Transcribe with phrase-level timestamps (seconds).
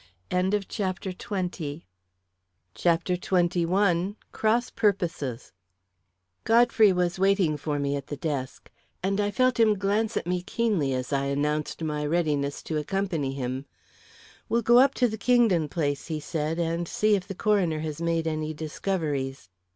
[0.31, 1.83] CHAPTER XXI
[4.31, 5.53] Cross Purposes
[6.43, 8.71] Godfrey was waiting for me at the desk,
[9.03, 13.33] and I felt him glance at me keenly as I announced my readiness to accompany
[13.33, 13.67] him.
[14.49, 18.01] "We'll go up to the Kingdon place," he said, "and see if the coroner has
[18.01, 19.49] made any discoveries.